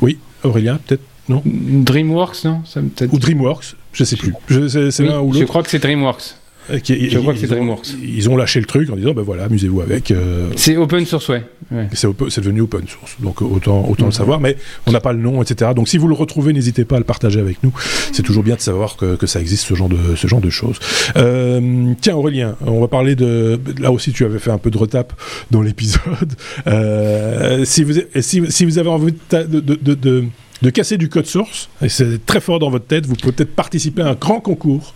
oui 0.00 0.18
Aurélien 0.44 0.78
peut-être 0.86 1.02
non? 1.28 1.42
DreamWorks, 1.44 2.44
non? 2.44 2.60
Ça 2.64 2.80
ou 3.10 3.18
DreamWorks, 3.18 3.74
je 3.92 4.04
sais 4.04 4.16
plus. 4.16 4.32
Je- 4.46 4.68
C'est 4.90 5.02
Oui, 5.02 5.08
l'un 5.08 5.20
ou 5.20 5.32
je 5.32 5.40
l'autre. 5.40 5.48
crois 5.50 5.62
que 5.64 5.70
c'est 5.70 5.80
DreamWorks. 5.80 6.36
Euh, 6.70 6.78
qui- 6.80 7.08
Je 7.10 7.18
crois 7.18 7.32
que 7.32 7.38
ils 7.38 7.42
c'est 7.42 7.52
ont- 7.52 7.56
DreamWorks. 7.56 7.88
Ils 8.02 8.28
ont 8.30 8.36
lâché 8.36 8.58
le 8.60 8.66
truc 8.66 8.90
en 8.90 8.96
disant 8.96 9.12
ben 9.14 9.22
voilà, 9.22 9.44
amusez-vous 9.44 9.80
avec. 9.80 10.10
euh, 10.10 10.48
C'est 10.56 10.76
open 10.76 11.04
source, 11.06 11.28
ouais. 11.28 11.42
ouais. 11.70 11.88
c'est 11.92 12.40
devenu 12.40 12.62
open 12.62 12.82
source, 12.88 13.16
donc 13.20 13.40
autant, 13.42 13.86
autant 13.88 14.04
Mhm. 14.04 14.10
le 14.10 14.14
savoir, 14.14 14.40
mais 14.40 14.56
on 14.86 14.92
n'a 14.92 15.00
pas 15.00 15.12
le 15.12 15.20
nom, 15.20 15.42
etc. 15.42 15.70
Donc 15.76 15.88
si 15.88 15.96
vous 15.98 16.08
le 16.08 16.14
retrouvez, 16.14 16.52
n'hésitez 16.52 16.84
pas 16.84 16.96
à 16.96 16.98
le 16.98 17.04
partager 17.04 17.38
avec 17.40 17.62
nous. 17.62 17.72
C'est 18.12 18.22
toujours 18.22 18.42
bien 18.42 18.56
de 18.56 18.60
savoir 18.60 18.96
que, 18.96 19.16
que 19.16 19.26
ça 19.26 19.40
existe 19.40 19.66
ce 19.66 19.74
genre 19.74 19.88
de, 19.88 20.16
ce 20.16 20.26
genre 20.26 20.40
de 20.40 20.50
choses. 20.50 20.78
Euh, 21.16 21.92
tiens 22.00 22.16
Aurélien, 22.16 22.56
on 22.66 22.80
va 22.80 22.88
parler 22.88 23.14
de... 23.14 23.60
Là 23.80 23.92
aussi 23.92 24.12
tu 24.12 24.24
avais 24.24 24.38
fait 24.38 24.50
un 24.50 24.58
peu 24.58 24.70
de 24.70 24.78
retape 24.78 25.12
dans 25.50 25.62
l'épisode. 25.62 26.32
Euh, 26.66 27.64
si, 27.64 27.84
vous, 27.84 27.92
si, 28.20 28.42
si 28.50 28.64
vous 28.64 28.78
avez 28.78 28.88
envie 28.88 29.12
de, 29.12 29.18
ta- 29.28 29.44
de, 29.44 29.60
de, 29.60 29.74
de- 29.80 29.94
de- 29.94 30.24
de 30.62 30.70
casser 30.70 30.96
du 30.96 31.08
code 31.10 31.26
source, 31.26 31.68
et 31.82 31.88
c'est 31.90 32.24
très 32.24 32.40
fort 32.40 32.58
dans 32.58 32.70
votre 32.70 32.86
tête, 32.86 33.04
vous 33.06 33.14
pouvez 33.14 33.32
peut-être 33.32 33.54
participer 33.54 34.00
à 34.02 34.08
un 34.08 34.14
grand 34.14 34.40
concours. 34.40 34.94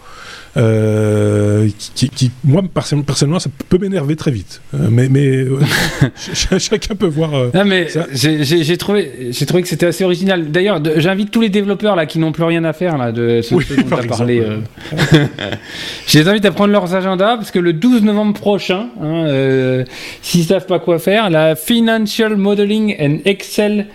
Euh, 0.56 1.68
qui, 1.94 2.30
moi 2.44 2.62
perso- 2.74 3.02
personnellement 3.02 3.38
ça 3.38 3.50
peut 3.68 3.78
m'énerver 3.78 4.16
très 4.16 4.30
vite 4.32 4.60
Euh, 4.74 4.88
mais 4.90 5.08
mais 5.08 5.26
euh, 5.28 5.58
ch- 6.16 6.58
chacun 6.58 6.94
peut 6.96 7.06
voir 7.06 7.30
Non 7.54 7.64
mais 7.64 7.86
j'ai 8.12 8.76
trouvé, 8.76 9.10
que 9.30 9.68
c'était 9.68 9.86
assez 9.86 10.02
original. 10.04 10.50
D'ailleurs, 10.50 10.80
j'invite 10.96 11.30
tous 11.30 11.40
les 11.40 11.50
développeurs 11.50 11.94
là 11.96 12.06
qui 12.06 12.18
n'ont 12.18 12.32
plus 12.32 12.44
rien 12.44 12.64
à 12.64 12.72
faire 12.72 12.98
là 12.98 13.12
de 13.12 13.42
ce 13.42 13.54
Oui, 13.54 13.64
ce 13.68 13.74
dont 13.74 13.82
par 13.88 14.00
as 14.00 14.04
parlé. 14.04 14.36
exemple. 14.38 15.28
Je 16.08 16.18
les 16.18 16.28
invite 16.28 16.44
à 16.44 16.50
prendre 16.50 16.72
leurs 16.72 16.94
agendas 16.94 17.36
parce 17.36 17.50
que 17.52 17.58
le 17.60 17.72
12 17.72 18.02
novembre 18.02 18.34
prochain, 18.34 18.88
hein, 19.00 19.84
s'ils 20.22 20.44
savent 20.44 20.66
pas 20.66 20.78
quoi 20.80 20.98
faire, 20.98 21.30
la 21.30 21.54
Financial 21.54 22.34
Modeling 22.36 22.96
and 23.00 23.18
Excel 23.24 23.86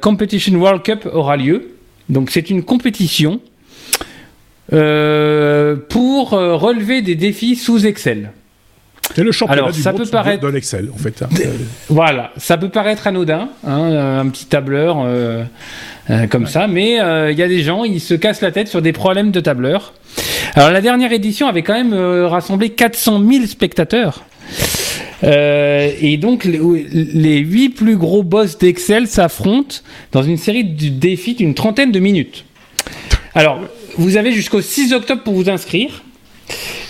Competition 0.00 0.54
World 0.56 0.82
Cup 0.82 1.08
aura 1.12 1.36
lieu. 1.36 1.70
Donc 2.08 2.30
c'est 2.30 2.50
une 2.50 2.62
compétition 2.62 3.40
euh, 4.72 5.76
pour 5.88 6.34
euh, 6.34 6.54
relever 6.56 7.02
des 7.02 7.14
défis 7.14 7.56
sous 7.56 7.86
Excel. 7.86 8.30
C'est 9.14 9.22
le 9.22 9.30
championnat 9.32 9.62
Alors, 9.62 9.72
du 9.72 9.80
ça 9.80 9.92
monde 9.92 10.02
peut 10.02 10.08
paraître- 10.10 10.42
de 10.42 10.48
l'Excel, 10.48 10.90
en 10.92 10.98
fait. 10.98 11.22
hein. 11.22 11.28
Voilà, 11.88 12.32
ça 12.38 12.58
peut 12.58 12.68
paraître 12.68 13.06
anodin, 13.06 13.48
hein, 13.64 13.80
euh, 13.92 14.20
un 14.20 14.28
petit 14.28 14.46
tableur 14.46 14.98
euh, 15.04 15.44
euh, 16.10 16.26
comme 16.26 16.46
ça, 16.46 16.66
mais 16.66 17.00
euh, 17.00 17.30
il 17.30 17.38
y 17.38 17.42
a 17.42 17.48
des 17.48 17.62
gens, 17.62 17.84
ils 17.84 18.00
se 18.00 18.14
cassent 18.14 18.40
la 18.42 18.50
tête 18.50 18.66
sur 18.68 18.82
des 18.82 18.92
problèmes 18.92 19.30
de 19.30 19.40
tableur. 19.40 19.94
Alors 20.54 20.70
la 20.70 20.80
dernière 20.80 21.12
édition 21.12 21.46
avait 21.46 21.62
quand 21.62 21.74
même 21.74 21.92
euh, 21.92 22.26
rassemblé 22.26 22.70
400 22.70 23.22
000 23.24 23.46
spectateurs. 23.46 24.24
Euh, 25.24 25.90
et 26.00 26.16
donc 26.18 26.44
les, 26.44 27.38
8 27.38 27.70
plus 27.70 27.96
gros 27.96 28.22
boss 28.22 28.58
d'Excel 28.58 29.06
s'affrontent 29.06 29.76
dans 30.12 30.22
une 30.22 30.36
série 30.36 30.64
de 30.64 30.88
défis 30.88 31.34
d'une 31.34 31.54
trentaine 31.54 31.90
de 31.92 31.98
minutes. 32.00 32.44
Alors, 33.34 33.60
vous 33.98 34.16
avez 34.16 34.32
jusqu'au 34.32 34.60
6 34.60 34.92
octobre 34.92 35.22
pour 35.22 35.34
vous 35.34 35.48
inscrire. 35.48 36.02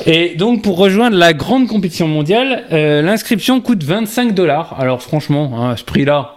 Et 0.06 0.34
donc 0.36 0.62
pour 0.62 0.76
rejoindre 0.76 1.16
la 1.16 1.32
grande 1.32 1.66
compétition 1.68 2.08
mondiale, 2.08 2.64
euh, 2.72 3.02
l'inscription 3.02 3.60
coûte 3.60 3.82
25 3.82 4.34
dollars. 4.34 4.76
Alors 4.78 5.02
franchement, 5.02 5.52
hein, 5.54 5.70
à 5.70 5.76
ce 5.76 5.84
prix-là, 5.84 6.36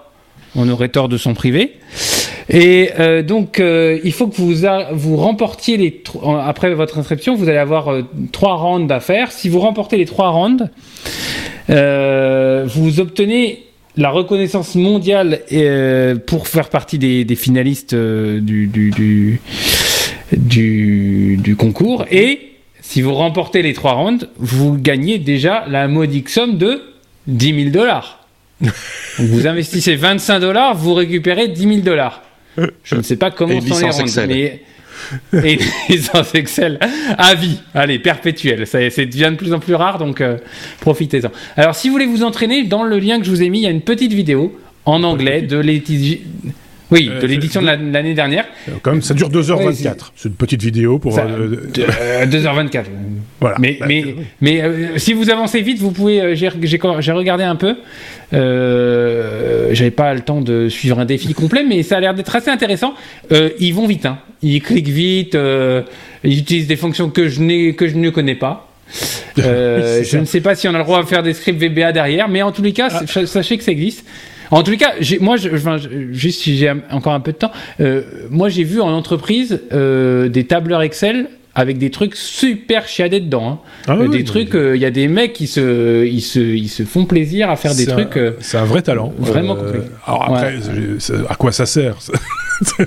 on 0.56 0.70
aurait 0.70 0.90
tort 0.90 1.10
de 1.10 1.18
s'en 1.18 1.34
priver. 1.34 1.74
Et 2.50 2.90
euh, 3.00 3.22
donc, 3.22 3.60
euh, 3.60 4.00
il 4.04 4.12
faut 4.12 4.28
que 4.28 4.36
vous, 4.36 4.56
vous 4.94 5.18
remportiez 5.18 5.78
les. 5.78 6.04
Après 6.44 6.74
votre 6.74 6.98
inscription, 6.98 7.36
vous 7.36 7.48
allez 7.48 7.60
avoir 7.60 7.94
trois 8.32 8.56
rounds 8.56 8.92
à 8.92 9.00
faire. 9.00 9.32
Si 9.32 9.50
vous 9.50 9.60
remportez 9.60 9.98
les 9.98 10.06
trois 10.06 10.30
rounds, 10.30 10.70
vous 11.68 13.00
obtenez 13.00 13.66
la 13.98 14.10
reconnaissance 14.10 14.74
mondiale 14.76 15.42
pour 16.26 16.48
faire 16.48 16.70
partie 16.70 16.98
des, 16.98 17.36
finalistes 17.36 17.94
du, 17.94 19.40
du, 20.50 21.38
du 21.38 21.56
concours. 21.56 22.06
Et 22.12 22.54
si 22.82 23.02
vous 23.02 23.14
remportez 23.14 23.62
les 23.62 23.74
trois 23.74 23.94
rounds, 23.94 24.28
vous 24.38 24.78
gagnez 24.78 25.20
déjà 25.20 25.66
la 25.70 25.88
modique 25.88 26.30
somme 26.30 26.58
de 26.58 26.82
10 27.28 27.64
000 27.64 27.70
dollars. 27.70 28.28
vous 29.20 29.48
investissez 29.48 29.96
25 29.96 30.40
dollars, 30.40 30.76
vous 30.76 30.94
récupérez 30.94 31.48
10 31.48 31.62
000 31.62 31.76
dollars. 31.82 32.24
Je 32.84 32.96
ne 32.96 33.02
sais 33.02 33.16
pas 33.16 33.32
comment 33.32 33.62
sont 33.62 33.80
les 33.80 33.90
rounds, 33.90 34.28
mais 34.28 34.62
et 35.34 35.56
des 35.56 35.66
licences 35.90 36.36
Excel 36.36 36.78
à 37.18 37.34
vie, 37.36 37.60
allez, 37.74 38.00
perpétuel. 38.00 38.68
Ça, 38.68 38.80
devient 38.80 39.30
de 39.32 39.38
plus 39.38 39.54
en 39.54 39.60
plus 39.60 39.76
rare, 39.76 39.98
donc 39.98 40.20
euh, 40.20 40.38
profitez-en. 40.82 41.32
Alors, 41.56 41.76
si 41.76 41.88
vous 41.88 41.94
voulez 41.94 42.06
vous 42.06 42.24
entraîner, 42.24 42.64
dans 42.64 42.84
le 42.84 43.00
lien 43.00 43.20
que 43.20 43.26
je 43.26 43.30
vous 43.30 43.42
ai 43.42 43.50
mis, 43.50 43.60
il 43.60 43.64
y 43.64 43.68
a 43.68 43.72
une 43.72 43.82
petite 43.82 44.14
vidéo 44.14 44.60
en 44.86 45.04
anglais 45.04 45.42
de 45.42 45.58
l'étude 45.58 46.20
oui, 46.92 47.08
de 47.08 47.12
euh, 47.12 47.28
l'édition 47.28 47.62
de 47.62 47.68
l'année 47.68 48.14
dernière. 48.14 48.46
Quand 48.82 48.92
même, 48.92 49.02
ça 49.02 49.14
dure 49.14 49.30
2h24. 49.30 50.12
c'est 50.16 50.30
une 50.30 50.36
petite 50.36 50.62
vidéo 50.62 50.98
pour. 51.00 51.18
2h24. 51.18 52.78
Euh, 52.78 52.84
voilà. 53.40 53.58
Mais, 53.60 53.78
bah, 53.80 53.86
mais, 53.88 54.16
mais 54.42 54.64
si 54.98 55.14
vous 55.14 55.30
avancez 55.30 55.62
vite, 55.62 55.80
vous 55.80 55.92
pouvez. 55.92 56.36
J'ai 56.36 57.12
regardé 57.12 57.44
un 57.44 57.56
peu. 57.56 57.76
J'avais 58.32 59.92
pas 59.92 60.14
le 60.14 60.22
temps 60.22 60.42
de 60.42 60.70
suivre 60.70 61.00
un 61.00 61.06
défi 61.06 61.34
complet, 61.34 61.64
mais 61.68 61.84
ça 61.84 61.98
a 61.98 62.00
l'air 62.00 62.14
d'être 62.14 62.36
assez 62.36 62.50
intéressant. 62.50 62.94
ils 63.32 63.74
vont 63.74 63.88
vite, 63.88 64.06
hein. 64.06 64.20
Ils 64.42 64.62
cliquent 64.62 64.88
vite. 64.88 65.38
ils 66.24 66.40
utilisent 66.40 66.68
des 66.68 66.76
fonctions 66.76 67.10
que 67.10 67.30
je, 67.30 67.72
que 67.72 67.88
je 67.88 67.96
ne 67.96 68.10
connais 68.10 68.36
pas. 68.36 68.66
je 69.38 70.18
ne 70.18 70.26
sais 70.26 70.42
pas 70.42 70.56
si 70.56 70.68
on 70.68 70.74
a 70.74 70.80
le 70.80 70.84
droit 70.84 71.04
de 71.04 71.08
faire 71.08 71.22
des 71.22 71.34
scripts 71.34 71.62
VBA 71.62 71.92
derrière, 71.92 72.28
mais 72.28 72.42
en 72.42 72.52
tous 72.52 72.64
les 72.64 72.74
cas, 72.74 72.90
ah. 72.92 73.26
sachez 73.26 73.58
que 73.58 73.64
ça 73.64 73.72
existe. 73.72 74.04
En 74.52 74.64
les 74.72 74.78
cas, 74.78 74.94
moi, 75.20 75.38
je, 75.38 75.50
enfin, 75.50 75.78
juste 76.12 76.42
si 76.42 76.58
j'ai 76.58 76.72
encore 76.92 77.14
un 77.14 77.20
peu 77.20 77.32
de 77.32 77.38
temps, 77.38 77.52
euh, 77.80 78.02
moi 78.30 78.50
j'ai 78.50 78.64
vu 78.64 78.82
en 78.82 78.90
entreprise 78.90 79.62
euh, 79.72 80.28
des 80.30 80.46
tableurs 80.46 80.82
Excel 80.82 81.28
avec 81.56 81.78
des 81.78 81.92
trucs 81.92 82.16
super 82.16 82.88
chiadés 82.88 83.20
dedans. 83.20 83.62
Hein. 83.88 83.96
Ah 84.02 84.08
des 84.08 84.24
trucs, 84.24 84.56
euh, 84.56 84.76
il 84.76 84.82
y 84.82 84.86
a 84.86 84.92
des 84.92 85.08
mecs 85.08 85.34
qui 85.34 85.48
se, 85.48 86.06
ils 86.06 86.22
se, 86.22 86.40
ils 86.40 86.70
se 86.70 86.84
font 86.84 87.06
plaisir 87.06 87.50
à 87.50 87.56
faire 87.56 87.76
des 87.76 87.86
trucs. 87.86 88.18
c'est 88.40 88.58
un 88.58 88.66
vrai 88.66 88.82
talent. 88.82 89.14
Vraiment. 89.18 89.58
Alors 90.06 90.24
après, 90.30 90.56
à 91.30 91.36
quoi 91.36 91.52
ça 91.52 91.66
sert 91.66 91.98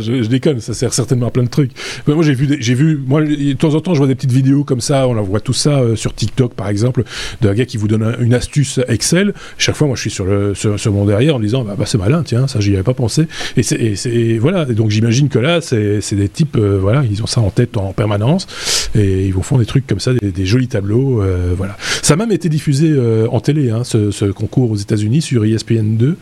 je, 0.00 0.26
déconne, 0.26 0.60
ça 0.60 0.74
sert 0.74 0.92
certainement 0.94 1.26
à 1.26 1.30
plein 1.30 1.42
de 1.42 1.48
trucs. 1.48 1.72
moi, 2.06 2.22
j'ai 2.22 2.34
vu, 2.34 2.56
j'ai 2.60 2.74
vu, 2.74 2.98
moi, 3.04 3.22
de 3.22 3.52
temps 3.54 3.74
en 3.74 3.80
temps, 3.80 3.94
je 3.94 3.98
vois 3.98 4.06
des 4.06 4.14
petites 4.14 4.32
vidéos 4.32 4.64
comme 4.64 4.80
ça, 4.80 5.08
on 5.08 5.14
la 5.14 5.22
voit 5.22 5.40
tout 5.40 5.52
ça 5.52 5.80
euh, 5.80 5.96
sur 5.96 6.14
TikTok, 6.14 6.54
par 6.54 6.68
exemple, 6.68 7.04
d'un 7.40 7.54
gars 7.54 7.64
qui 7.64 7.76
vous 7.76 7.88
donne 7.88 8.16
une 8.20 8.34
astuce 8.34 8.80
Excel. 8.88 9.34
Chaque 9.58 9.74
fois, 9.74 9.86
moi, 9.86 9.96
je 9.96 10.02
suis 10.02 10.10
sur, 10.10 10.24
le, 10.24 10.54
sur, 10.54 10.76
derrière 11.06 11.36
en 11.36 11.40
disant, 11.40 11.64
bah, 11.64 11.74
bah, 11.76 11.84
c'est 11.86 11.98
malin, 11.98 12.22
tiens, 12.22 12.46
ça, 12.46 12.60
j'y 12.60 12.74
avais 12.74 12.82
pas 12.82 12.94
pensé. 12.94 13.26
Et 13.56 14.38
voilà. 14.38 14.66
Et 14.68 14.74
donc, 14.74 14.90
j'imagine 14.90 15.28
que 15.28 15.38
là, 15.38 15.60
c'est, 15.60 16.00
des 16.12 16.28
types, 16.28 16.56
euh, 16.56 16.78
voilà, 16.80 17.02
ils 17.10 17.22
ont 17.22 17.26
ça 17.26 17.40
en 17.40 17.50
tête 17.50 17.76
en 17.76 17.92
permanence 17.92 18.46
et 18.94 19.26
ils 19.26 19.32
vous 19.32 19.42
font 19.42 19.58
des 19.58 19.66
trucs 19.66 19.86
comme 19.86 20.00
ça, 20.00 20.12
des, 20.14 20.46
jolis 20.46 20.68
tableaux, 20.68 21.22
euh, 21.22 21.54
voilà. 21.56 21.76
Ça 22.02 22.14
a 22.14 22.16
même 22.16 22.32
été 22.32 22.48
diffusé 22.48 22.92
en 23.30 23.40
télé, 23.40 23.70
hein, 23.70 23.82
ce, 23.84 24.30
concours 24.30 24.70
aux 24.70 24.76
États-Unis 24.76 25.22
sur 25.22 25.44
ESPN 25.44 25.96
2. 25.96 26.16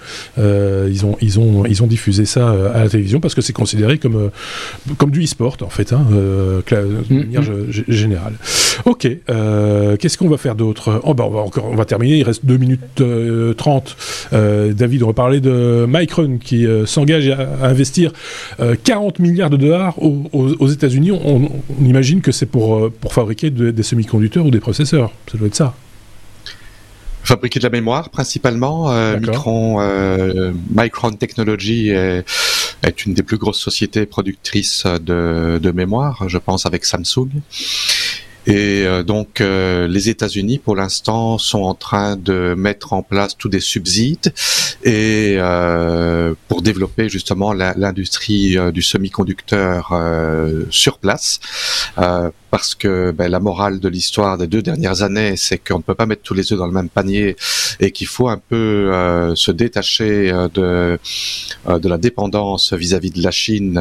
ils 0.89 1.07
ont, 1.07 1.17
ils 1.21 1.39
ont, 1.39 1.65
ils 1.67 1.83
ont 1.83 1.87
diffusé 1.87 2.25
ça 2.31 2.49
euh, 2.49 2.75
à 2.75 2.85
la 2.85 2.89
télévision 2.89 3.21
parce 3.21 3.35
que 3.35 3.41
c'est 3.41 3.53
considéré 3.53 3.99
comme, 3.99 4.17
euh, 4.17 4.29
comme 4.97 5.11
du 5.11 5.23
e-sport 5.23 5.57
en 5.63 5.69
fait, 5.69 5.93
hein, 5.93 6.07
euh, 6.13 6.63
de 6.71 7.15
manière 7.15 7.43
mm-hmm. 7.43 7.85
générale. 7.89 8.35
Ok, 8.85 9.03
qu'est-ce 9.03 10.17
qu'on 10.17 10.29
va 10.29 10.39
faire 10.39 10.55
d'autre? 10.55 11.01
Oh, 11.05 11.15
bah, 11.15 11.25
on, 11.27 11.31
va 11.31 11.41
encore, 11.41 11.67
on 11.67 11.77
va 11.77 11.85
terminer, 11.85 12.19
il 12.19 12.23
reste 12.23 12.47
2 12.47 12.57
minutes 12.57 13.03
30. 13.57 13.97
David, 14.73 15.03
on 15.03 15.09
va 15.09 15.13
parler 15.13 15.41
de 15.41 15.87
Micron 15.89 16.39
qui 16.39 16.67
s'engage 16.87 17.29
à, 17.29 17.67
investir 17.67 18.13
40 18.85 19.19
milliards 19.19 19.51
de 19.51 19.57
dollars 19.57 19.97
aux, 20.01 20.69
États-Unis. 20.69 21.11
On, 21.11 21.51
imagine 21.85 22.21
que 22.21 22.33
c'est 22.33 22.47
pour, 22.47 22.91
pour 22.91 23.13
fabriquer 23.13 23.51
des 23.51 23.83
semi-conducteurs 23.83 24.47
ou 24.47 24.51
des 24.51 24.61
processeurs. 24.61 25.13
Ça 25.31 25.37
doit 25.37 25.49
être 25.49 25.57
ça 25.57 25.75
fabriquer 27.25 27.59
de 27.59 27.65
la 27.65 27.71
mémoire 27.71 28.11
principalement. 28.11 28.91
Euh, 28.91 29.19
Micron, 29.19 29.81
euh, 29.81 30.53
Micron 30.75 31.13
Technology 31.13 31.91
est, 31.91 32.25
est, 32.83 33.07
une 33.07 33.15
des 33.15 33.23
plus 33.23 33.37
grosses 33.37 33.61
sociétés 33.61 34.07
productrices 34.07 34.85
de, 34.87 35.59
de 35.63 35.71
mémoire, 35.71 36.29
je 36.29 36.39
pense, 36.39 36.67
avec 36.67 36.85
Samsung. 36.85 37.31
Et 38.47 38.87
euh, 38.87 39.03
donc 39.03 39.41
euh, 39.41 39.87
les 39.87 40.09
États-Unis, 40.09 40.59
pour 40.59 40.75
l'instant, 40.75 41.37
sont 41.39 41.63
en 41.63 41.75
train 41.75 42.17
de 42.17 42.55
mettre 42.57 42.93
en 42.95 43.03
place 43.03 43.37
tous 43.37 43.49
des 43.49 43.61
subsides 43.61 44.33
et 44.83 45.37
euh, 45.39 46.35
pour 46.49 46.63
développer 46.63 47.09
justement 47.09 47.53
l'industrie 47.53 48.57
du 48.73 48.83
semi-conducteur 48.83 49.93
sur 50.71 50.99
place 50.99 51.41
parce 52.51 52.75
que 52.75 53.13
ben, 53.13 53.31
la 53.31 53.41
morale 53.41 53.81
de 53.81 53.89
l'histoire 53.89 54.37
des 54.37 54.47
deux 54.47 54.63
dernières 54.63 55.03
années, 55.03 55.37
c'est 55.37 55.59
qu'on 55.59 55.79
ne 55.79 55.83
peut 55.83 55.95
pas 55.95 56.07
mettre 56.07 56.23
tous 56.23 56.35
les 56.35 56.53
œufs 56.53 56.59
dans 56.59 56.67
le 56.67 56.73
même 56.73 56.89
panier 56.89 57.37
et 57.79 57.93
qu'il 57.93 58.07
faut 58.07 58.29
un 58.29 58.39
peu 58.39 58.91
euh, 58.93 59.35
se 59.35 59.51
détacher 59.53 60.31
euh, 60.31 60.49
de, 60.49 60.99
euh, 61.69 61.79
de 61.79 61.89
la 61.89 61.99
dépendance 61.99 62.73
vis-à-vis 62.73 63.11
de 63.11 63.23
la 63.23 63.31
Chine 63.31 63.79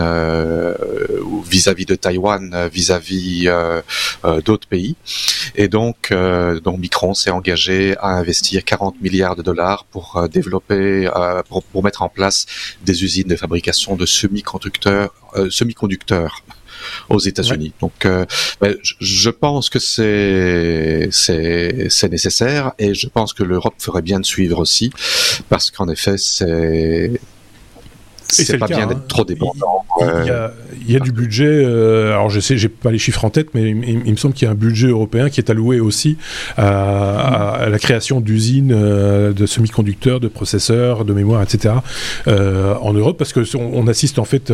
ou 1.23 1.41
vis-à-vis 1.41 1.85
de 1.85 1.95
Taïwan, 1.95 2.69
vis-à-vis 2.71 3.49
d'autres 4.45 4.67
pays. 4.67 4.95
Et 5.55 5.67
donc, 5.67 6.13
donc 6.63 6.79
Micron 6.79 7.13
s'est 7.13 7.29
engagé 7.31 7.95
à 7.99 8.09
investir 8.17 8.63
40 8.63 9.01
milliards 9.01 9.35
de 9.35 9.41
dollars 9.41 9.85
pour 9.85 10.27
développer, 10.31 11.09
pour, 11.49 11.63
pour, 11.63 11.83
mettre 11.83 12.01
en 12.01 12.09
place 12.09 12.45
des 12.83 13.03
usines 13.03 13.27
de 13.27 13.35
fabrication 13.35 13.95
de 13.95 14.05
semi-conducteurs, 14.05 15.13
semi-conducteurs 15.49 16.43
aux 17.10 17.19
États-Unis. 17.19 17.74
Donc, 17.81 18.05
euh, 18.05 18.25
ben, 18.62 18.75
je 18.84 19.29
pense 19.29 19.69
que 19.69 19.79
c'est 19.79 21.10
c'est 21.12 22.10
nécessaire 22.10 22.74
et 22.79 22.93
je 22.93 23.08
pense 23.08 23.34
que 23.34 23.43
l'Europe 23.43 23.75
ferait 23.79 24.01
bien 24.01 24.19
de 24.19 24.25
suivre 24.25 24.60
aussi 24.60 24.91
parce 25.50 25.72
qu'en 25.72 25.89
effet, 25.89 26.17
c'est 26.17 27.19
c'est 28.31 28.58
pas 28.58 28.67
bien 28.67 28.88
d'être 28.88 28.98
hein. 28.98 29.05
trop 29.08 29.25
dépendant. 29.25 29.86
Il 30.01 30.91
y, 30.91 30.96
a, 30.96 31.00
du 31.00 31.12
budget. 31.12 31.46
Euh, 31.46 32.13
alors 32.13 32.29
je 32.29 32.39
sais, 32.39 32.58
j'ai 32.58 32.69
pas 32.69 32.91
les 32.91 32.98
chiffres 32.98 33.25
en 33.25 33.29
tête, 33.29 33.50
mais 33.53 33.69
il, 33.69 34.12
me 34.12 34.15
semble 34.15 34.34
qu'il 34.34 34.46
y 34.46 34.48
a 34.48 34.51
un 34.51 34.55
budget 34.55 34.88
européen 34.88 35.29
qui 35.29 35.39
est 35.39 35.50
alloué 35.50 35.79
aussi 35.79 36.17
à, 36.58 37.67
la 37.69 37.79
création 37.79 38.22
d'usines 38.22 38.72
euh, 38.72 39.34
de 39.34 39.46
semi-conducteurs, 39.46 40.19
de 40.19 40.27
processeurs, 40.27 41.05
de 41.05 41.13
mémoire, 41.13 41.41
etc. 41.41 41.75
en 42.27 42.93
Europe, 42.93 43.17
parce 43.17 43.34
que 43.34 43.41
on 43.58 43.88
assiste 43.88 44.19
en 44.19 44.25
fait 44.25 44.53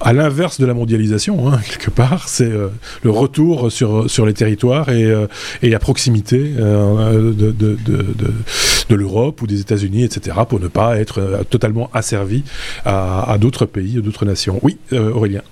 à 0.00 0.12
l'inverse 0.12 0.60
de 0.60 0.66
la 0.66 0.74
mondialisation, 0.74 1.48
hein, 1.48 1.60
quelque 1.68 1.90
part, 1.90 2.28
c'est 2.28 2.50
euh, 2.50 2.68
le 3.02 3.10
retour 3.10 3.70
sur, 3.72 4.10
sur 4.10 4.26
les 4.26 4.34
territoires 4.34 4.88
et, 4.90 5.04
euh, 5.04 5.26
et 5.62 5.70
la 5.70 5.78
proximité 5.78 6.54
euh, 6.58 7.32
de, 7.32 7.52
de, 7.52 8.94
l'Europe 8.94 9.42
ou 9.42 9.46
des 9.46 9.60
États-Unis, 9.60 10.04
etc., 10.04 10.36
pour 10.48 10.60
ne 10.60 10.68
pas 10.68 10.98
être 10.98 11.44
totalement 11.50 11.90
asservi 11.92 12.44
à, 12.84 13.30
à 13.30 13.38
d'autres 13.38 13.66
pays, 13.66 13.98
à 13.98 14.00
d'autres 14.00 14.24
nations. 14.24 14.60
Oui, 14.62 14.78
Aurélien. 14.92 15.42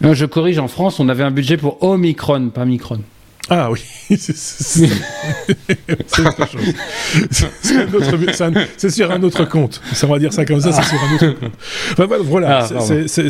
je 0.00 0.24
corrige, 0.24 0.58
en 0.58 0.68
France, 0.68 0.98
on 0.98 1.08
avait 1.08 1.24
un 1.24 1.30
budget 1.30 1.56
pour 1.56 1.82
Omicron, 1.82 2.48
pas 2.48 2.64
Micron. 2.64 3.00
Ah 3.50 3.70
oui, 3.70 3.80
c'est 4.18 4.90
autre 6.20 6.46
chose. 6.50 6.74
C'est 8.76 8.90
sur 8.90 9.10
un 9.10 9.22
autre 9.22 9.44
compte. 9.46 9.80
Ça, 9.94 10.06
on 10.06 10.12
va 10.12 10.18
dire 10.18 10.34
ça 10.34 10.44
comme 10.44 10.60
ça, 10.60 10.70
c'est 10.70 10.82
sur 10.82 10.98
un 11.02 11.14
autre 11.14 11.40
compte. 11.40 11.52
Enfin, 11.92 12.06
voilà, 12.24 12.68
ah, 12.70 12.82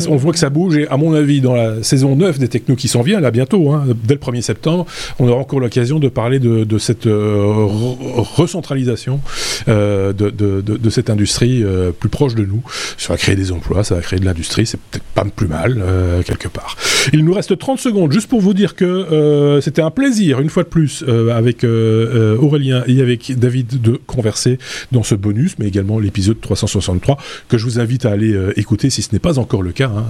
on 0.08 0.16
voit 0.16 0.32
que 0.32 0.38
ça 0.38 0.50
bouge 0.50 0.76
et 0.76 0.88
à 0.88 0.96
mon 0.96 1.14
avis, 1.14 1.40
dans 1.40 1.54
la 1.54 1.84
saison 1.84 2.16
9 2.16 2.40
des 2.40 2.48
technos 2.48 2.74
qui 2.74 2.88
s'en 2.88 3.02
vient, 3.02 3.20
là 3.20 3.30
bientôt, 3.30 3.70
hein, 3.70 3.84
dès 4.04 4.14
le 4.14 4.20
1er 4.20 4.40
septembre, 4.40 4.86
on 5.20 5.28
aura 5.28 5.40
encore 5.40 5.60
l'occasion 5.60 6.00
de 6.00 6.08
parler 6.08 6.40
de, 6.40 6.64
de 6.64 6.78
cette 6.78 7.06
euh, 7.06 7.44
recentralisation 7.56 9.20
euh, 9.68 10.12
de, 10.12 10.30
de, 10.30 10.60
de, 10.60 10.90
cette 10.90 11.10
industrie 11.10 11.62
euh, 11.62 11.92
plus 11.92 12.08
proche 12.08 12.34
de 12.34 12.44
nous. 12.44 12.62
Ça 12.96 13.12
va 13.12 13.16
créer 13.18 13.36
des 13.36 13.52
emplois, 13.52 13.84
ça 13.84 13.94
va 13.94 14.00
créer 14.00 14.18
de 14.18 14.24
l'industrie, 14.24 14.66
c'est 14.66 14.80
peut-être 14.80 15.04
pas 15.14 15.24
plus 15.24 15.46
mal, 15.46 15.80
quelque 16.24 16.48
part. 16.48 16.76
Il 17.12 17.24
nous 17.24 17.34
reste 17.34 17.56
30 17.56 17.78
secondes 17.78 18.10
juste 18.10 18.28
pour 18.28 18.40
vous 18.40 18.54
dire 18.54 18.74
que 18.74 19.60
c'était 19.62 19.82
un 19.82 19.90
plaisir 19.90 20.07
plaisir, 20.08 20.40
une 20.40 20.48
fois 20.48 20.62
de 20.62 20.68
plus, 20.68 21.04
avec 21.06 21.64
Aurélien 21.64 22.82
et 22.86 23.02
avec 23.02 23.38
David 23.38 23.82
de 23.82 24.00
converser 24.06 24.58
dans 24.90 25.02
ce 25.02 25.14
bonus, 25.14 25.56
mais 25.58 25.68
également 25.68 25.98
l'épisode 25.98 26.40
363 26.40 27.18
que 27.48 27.58
je 27.58 27.64
vous 27.64 27.78
invite 27.78 28.06
à 28.06 28.12
aller 28.12 28.34
écouter 28.56 28.88
si 28.88 29.02
ce 29.02 29.10
n'est 29.12 29.18
pas 29.18 29.38
encore 29.38 29.62
le 29.62 29.72
cas. 29.72 29.90
Hein. 29.94 30.04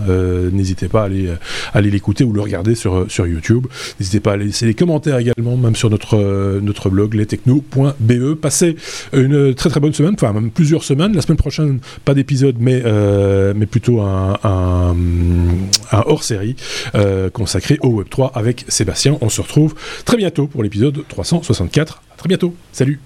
N'hésitez 0.53 0.87
pas 0.87 1.03
à 1.03 1.09
aller, 1.75 1.91
l'écouter 1.91 2.23
ou 2.23 2.33
le 2.33 2.41
regarder 2.41 2.77
sur, 2.77 3.09
YouTube. 3.27 3.67
N'hésitez 3.99 4.21
pas 4.21 4.35
à 4.35 4.37
laisser 4.37 4.67
les 4.67 4.75
commentaires 4.75 5.19
également, 5.19 5.57
même 5.57 5.75
sur 5.75 5.91
notre, 5.91 6.61
notre 6.61 6.91
blog 6.91 7.15
lestechno.be. 7.15 8.35
Passez 8.35 8.77
une 9.13 9.55
très 9.55 9.69
très 9.69 9.81
bonne 9.81 9.95
semaine, 9.95 10.15
enfin 10.15 10.33
même 10.33 10.51
plusieurs 10.51 10.85
semaines. 10.85 11.15
La 11.15 11.23
semaine 11.23 11.39
prochaine, 11.39 11.81
pas 12.05 12.15
d'épisode, 12.15 12.57
mais, 12.61 12.83
euh, 12.85 13.53
mais 13.57 13.67
plutôt 13.67 14.01
un, 14.01 14.97
un, 15.93 16.03
hors-série 16.07 16.57
euh, 16.95 17.31
consacré 17.31 17.79
au 17.83 18.03
Web3 18.03 18.33
avec 18.35 18.65
Sébastien. 18.69 19.19
On 19.21 19.29
se 19.29 19.41
retrouve 19.41 19.75
très 20.05 20.17
bientôt 20.17 20.47
pour 20.47 20.63
l'épisode 20.63 21.05
364. 21.09 22.03
À 22.13 22.17
très 22.17 22.29
bientôt. 22.29 22.55
Salut 22.73 23.01